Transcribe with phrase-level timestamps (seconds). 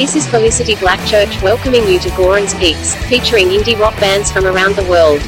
[0.00, 4.74] This is Felicity Blackchurch welcoming you to Goran's Picks, featuring indie rock bands from around
[4.74, 5.20] the world.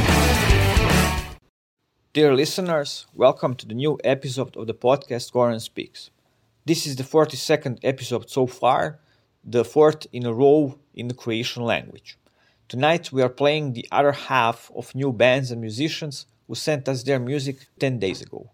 [2.14, 6.08] Dear listeners, welcome to the new episode of the podcast Goran's Picks.
[6.64, 8.98] This is the 42nd episode so far,
[9.44, 12.16] the fourth in a row in the Croatian language.
[12.66, 17.02] Tonight we are playing the other half of new bands and musicians who sent us
[17.02, 18.48] their music 10 days ago.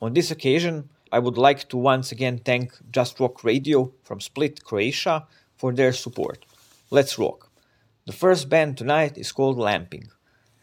[0.00, 4.64] On this occasion, I would like to once again thank Just Rock Radio from Split,
[4.64, 5.26] Croatia
[5.58, 6.46] for their support.
[6.90, 7.50] Let's rock.
[8.06, 10.08] The first band tonight is called Lammping.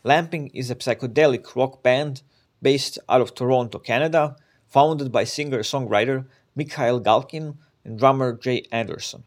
[0.03, 2.23] Lammping is a psychedelic rock band
[2.61, 4.35] based out of Toronto, Canada,
[4.67, 6.25] founded by singer-songwriter
[6.55, 9.23] Mikhail Galkin and drummer Jay Anderson.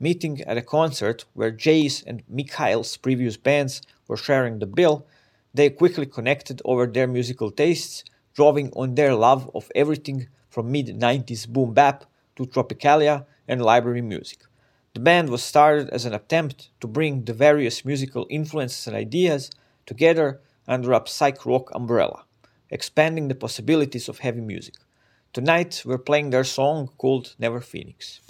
[0.00, 5.06] Meeting at a concert where Jay's and Mikhail's previous bands were sharing the bill,
[5.52, 8.04] they quickly connected over their musical tastes,
[8.34, 12.04] drawing on their love of everything from mid 90s boom bap
[12.36, 14.38] to tropicalia and library music.
[14.94, 19.50] The band was started as an attempt to bring the various musical influences and ideas
[19.86, 22.24] together under a psych rock umbrella,
[22.70, 24.74] expanding the possibilities of heavy music.
[25.32, 28.20] Tonight we're playing their song called Never Phoenix.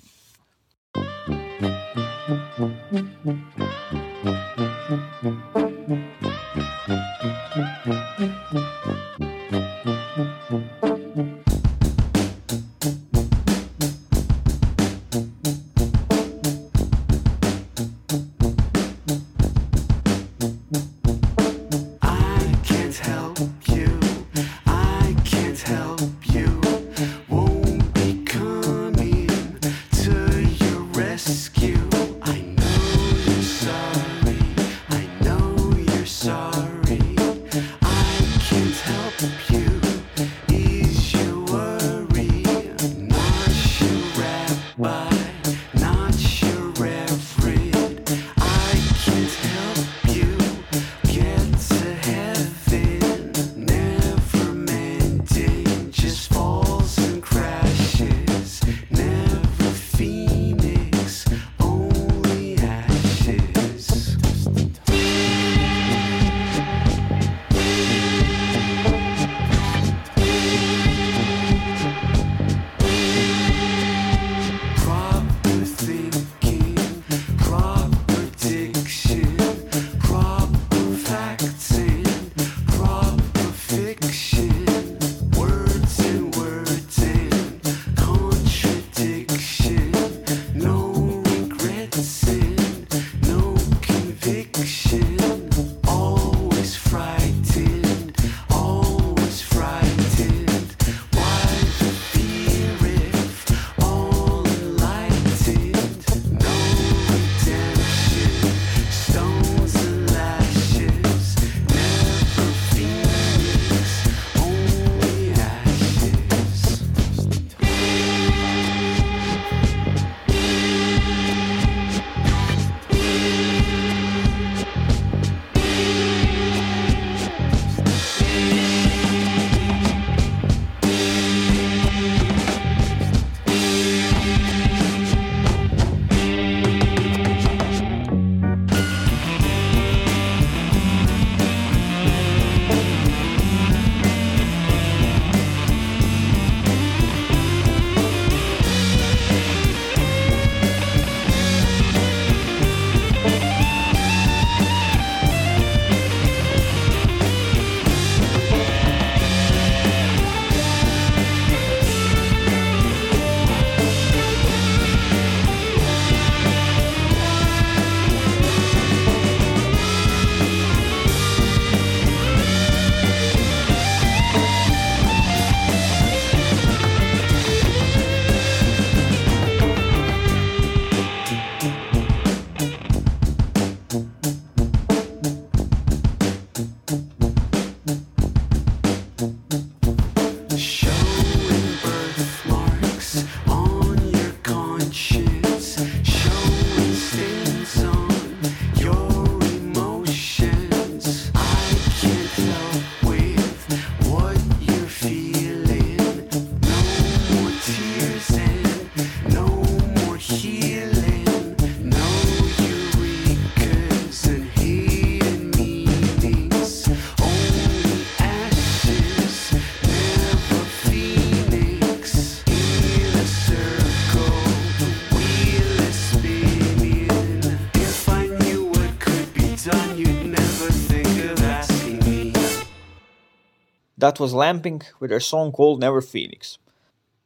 [233.98, 236.58] That was Lammping with their song called Never Phoenix.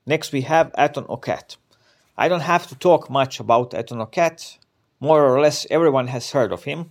[0.07, 1.57] Next we have Aton O'Cat.
[2.17, 4.57] I don't have to talk much about Aton O'Cat.
[4.99, 6.89] More or less everyone has heard of him.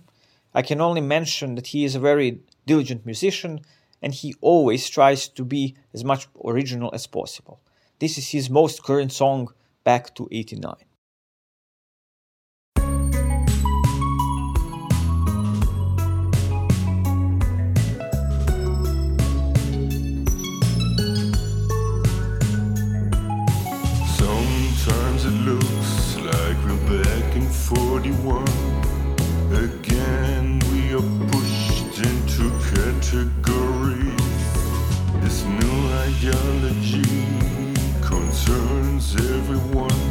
[0.54, 3.62] I can only mention that he is a very diligent musician
[4.00, 7.58] and he always tries to be as much original as possible.
[7.98, 9.52] This is his most current song,
[9.82, 10.76] Back to 89.
[39.42, 40.01] Everyone.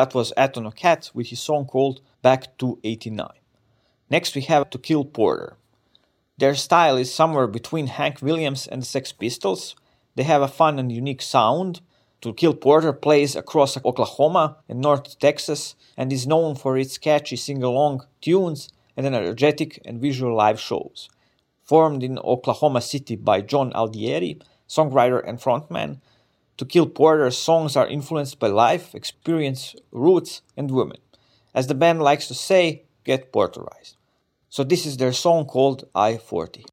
[0.00, 3.28] That was Aton O'Cat with his song called Back to 89.
[4.08, 5.58] Next we have To Kill Porter.
[6.38, 9.76] Their style is somewhere between Hank Williams and the Sex Pistols.
[10.14, 11.82] They have a fun and unique sound.
[12.22, 17.36] To Kill Porter plays across Oklahoma and North Texas and is known for its catchy
[17.36, 21.10] sing-along tunes and energetic and visual live shows.
[21.62, 26.00] Formed in Oklahoma City by John Aldieri, songwriter and frontman,
[26.60, 30.98] To Kill Porter's songs are influenced by life, experience, roots, and women.
[31.54, 33.96] As the band likes to say, get Porterized.
[34.50, 36.66] So this is their song called I 40.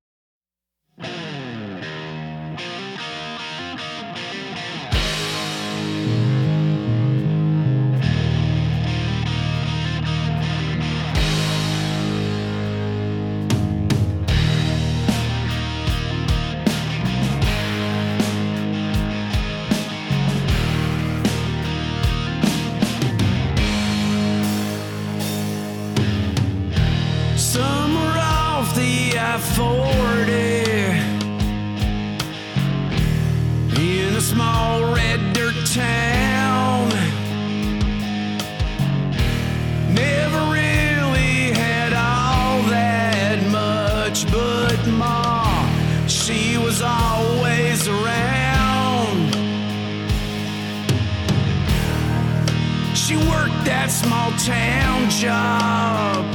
[53.08, 56.26] She worked that small town job.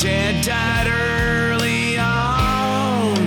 [0.00, 3.18] Dad died early on.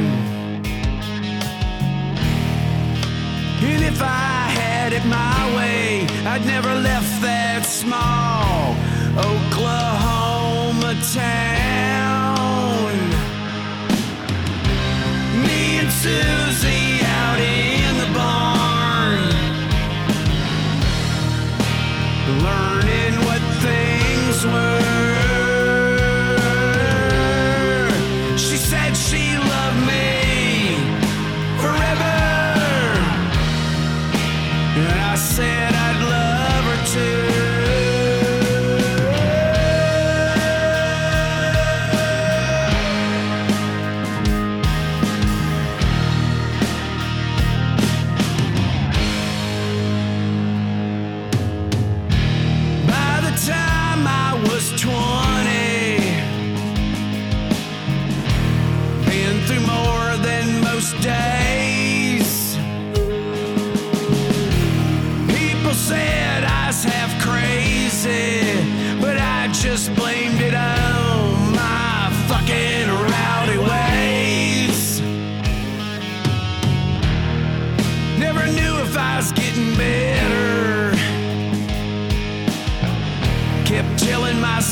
[3.64, 8.76] And if I had it my way, I'd never left that small
[9.18, 12.92] Oklahoma town.
[15.48, 16.45] Me and Susie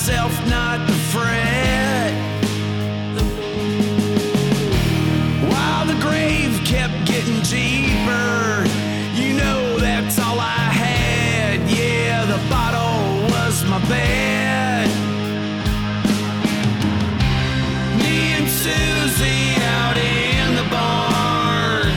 [0.06, 2.14] myself not to fret.
[5.50, 8.66] While the grave kept getting deeper,
[9.16, 11.62] you know that's all I had.
[11.70, 14.90] Yeah, the bottle was my bed.
[18.00, 21.94] Me and Susie out in the barn,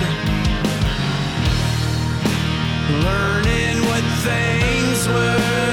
[3.03, 5.66] learning what things were.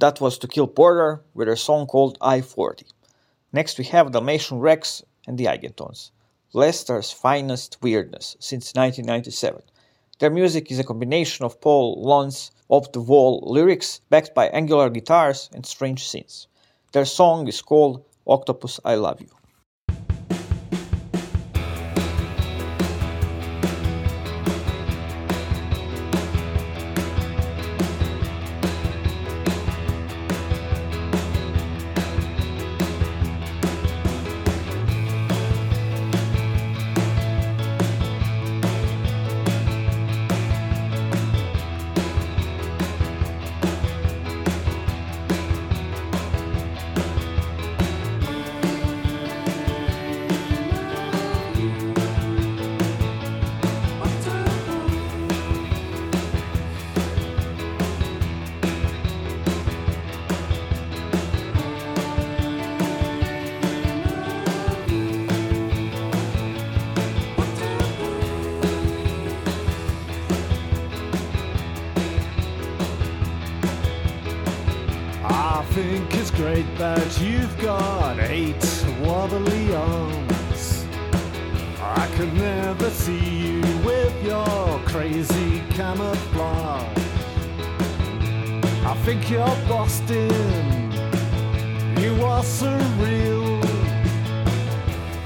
[0.00, 2.86] That was To Kill Porter with a song called I 40.
[3.52, 6.12] Next we have Dalmatian Rex and the Eigentones,
[6.52, 9.60] Leicester's finest weirdness since 1997.
[10.20, 14.88] Their music is a combination of Paul Lon's off the wall lyrics backed by angular
[14.88, 16.46] guitars and strange synths.
[16.92, 19.37] Their song is called Octopus I Love You.
[76.20, 78.64] It's great that you've got eight
[79.00, 80.84] wobbly arms.
[81.80, 86.98] I could never see you with your crazy camouflage.
[88.84, 90.90] I think you're Boston.
[92.00, 93.62] You are surreal.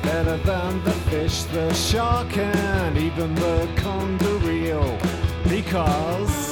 [0.03, 4.99] Better than the fish, the shark, and even the conger eel.
[5.49, 6.52] Because.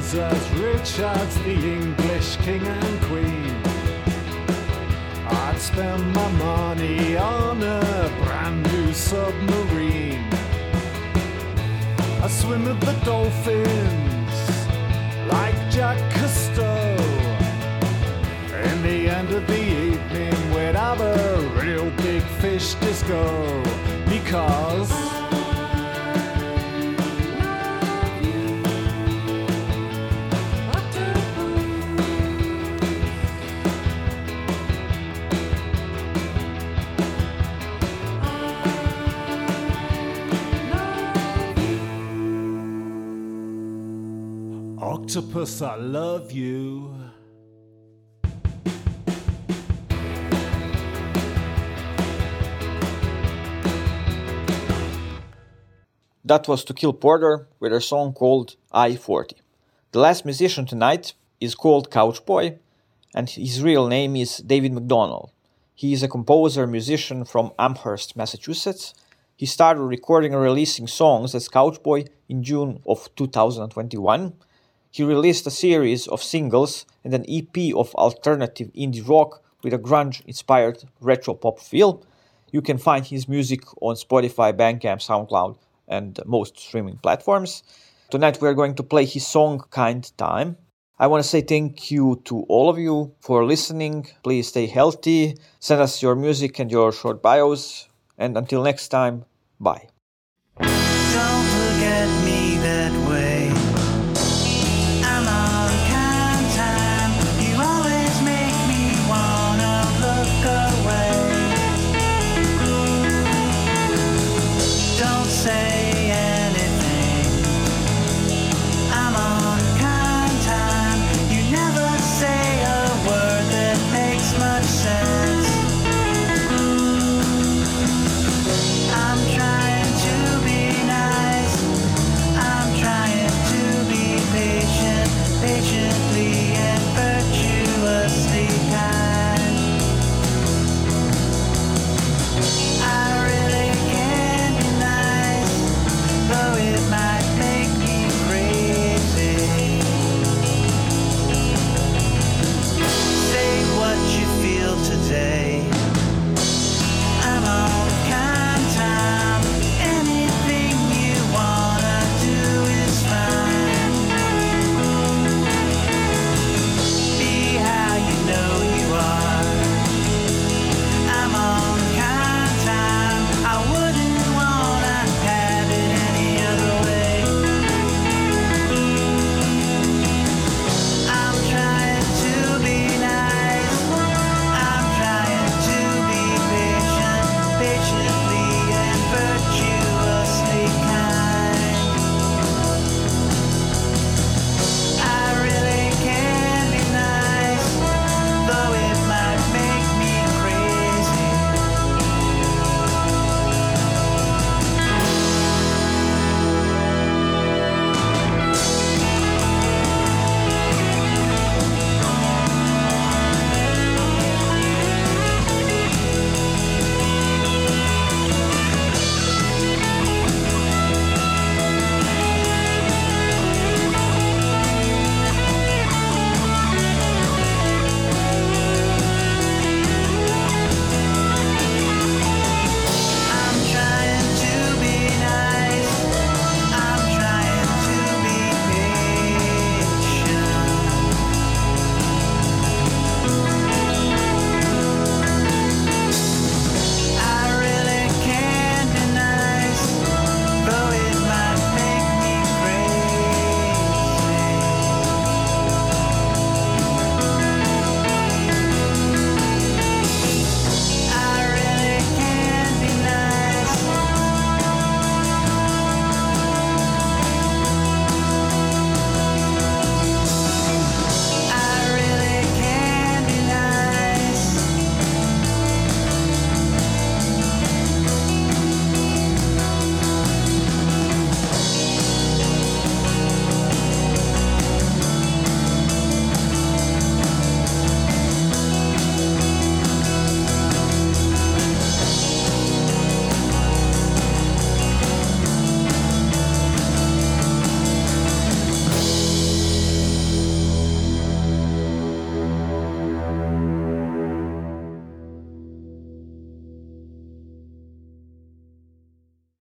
[0.00, 3.54] Was as rich as the English king and queen.
[5.26, 10.24] I'd spend my money on a brand new submarine.
[12.24, 14.36] I swim with the dolphins
[15.34, 16.96] like Jack Cousteau.
[18.68, 21.16] In the end of the evening, we'd have a
[21.62, 23.62] real big fish disco
[24.08, 24.99] because.
[45.10, 46.94] Octopus, I love you.
[56.24, 59.34] That was To Kill Porter with a song called I 40.
[59.90, 62.58] The last musician tonight is called Couchboy,
[63.12, 65.32] and his real name is David Macdonald.
[65.74, 68.94] He is a composer musician from Amherst, Massachusetts.
[69.34, 74.34] He started recording and releasing songs as Couchboy in June of 2021.
[74.90, 79.78] He released a series of singles and an EP of alternative indie rock with a
[79.78, 82.02] grunge inspired retro pop feel.
[82.50, 87.62] You can find his music on Spotify, Bandcamp, SoundCloud, and most streaming platforms.
[88.10, 90.56] Tonight we are going to play his song Kind Time.
[90.98, 94.08] I want to say thank you to all of you for listening.
[94.24, 99.24] Please stay healthy, send us your music and your short bios, and until next time,
[99.60, 99.89] bye.